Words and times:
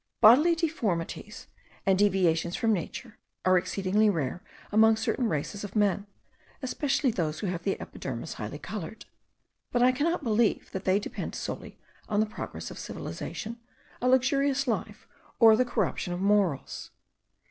Bodily 0.19 0.55
deformities, 0.55 1.45
and 1.85 1.99
deviations 1.99 2.55
from 2.55 2.73
nature, 2.73 3.19
are 3.45 3.55
exceedingly 3.55 4.09
rare 4.09 4.41
among 4.71 4.95
certain 4.97 5.29
races 5.29 5.63
of 5.63 5.75
men, 5.75 6.07
especially 6.63 7.11
those 7.11 7.39
who 7.41 7.45
have 7.45 7.61
the 7.61 7.79
epidermis 7.79 8.33
highly 8.33 8.57
coloured; 8.57 9.05
but 9.71 9.83
I 9.83 9.91
cannot 9.91 10.23
believe 10.23 10.71
that 10.71 10.85
they 10.85 10.97
depend 10.97 11.35
solely 11.35 11.77
on 12.09 12.19
the 12.19 12.25
progress 12.25 12.71
of 12.71 12.79
civilization, 12.79 13.59
a 14.01 14.09
luxurious 14.09 14.65
life, 14.67 15.05
or 15.39 15.55
the 15.55 15.65
corruption 15.65 16.13
of 16.13 16.19
morals. 16.19 16.89